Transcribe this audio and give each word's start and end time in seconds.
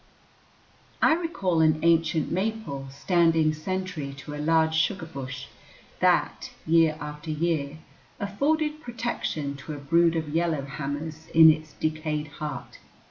I 0.99 1.13
recall 1.13 1.61
an 1.61 1.79
ancient 1.83 2.31
maple 2.31 2.87
standing 2.89 3.53
sentry 3.53 4.13
to 4.15 4.33
a 4.33 4.41
large 4.41 4.73
sugar 4.73 5.05
bush, 5.05 5.45
that, 5.99 6.49
year 6.65 6.97
after 6.99 7.29
year, 7.29 7.77
afforded 8.19 8.81
protection 8.81 9.55
to 9.57 9.73
a 9.73 9.77
brood 9.77 10.15
of 10.15 10.29
yellow 10.29 10.63
hammers 10.65 11.27
in 11.35 11.51
its 11.51 11.73
decayed 11.73 12.29
heart. 12.29 12.79